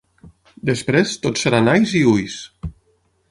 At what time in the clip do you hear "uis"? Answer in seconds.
2.15-2.39